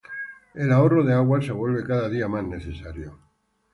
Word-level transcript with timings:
El 0.55 0.71
ahorro 0.71 1.03
de 1.03 1.13
agua 1.13 1.39
se 1.43 1.51
vuelve 1.51 1.83
cada 1.85 2.09
dia 2.09 2.27
mas 2.27 2.43
necesario 2.43 3.19